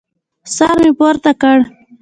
سر 0.55 0.75
مې 0.81 0.91
پورته 0.97 1.31
کړ. 1.41 1.57